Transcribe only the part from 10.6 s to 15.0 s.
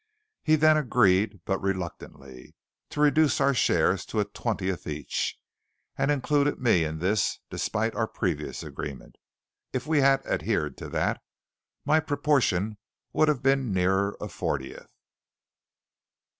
to that, my proportion would have been nearer a fortieth.